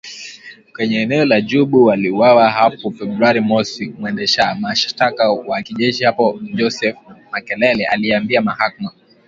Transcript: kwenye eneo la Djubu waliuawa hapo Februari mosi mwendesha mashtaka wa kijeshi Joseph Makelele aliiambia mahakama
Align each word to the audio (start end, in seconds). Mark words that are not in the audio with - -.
kwenye 0.73 1.01
eneo 1.01 1.25
la 1.25 1.41
Djubu 1.41 1.85
waliuawa 1.85 2.51
hapo 2.51 2.91
Februari 2.91 3.39
mosi 3.41 3.93
mwendesha 3.99 4.55
mashtaka 4.55 5.31
wa 5.31 5.61
kijeshi 5.61 6.03
Joseph 6.53 6.97
Makelele 7.31 7.85
aliiambia 7.85 8.41
mahakama 8.41 8.91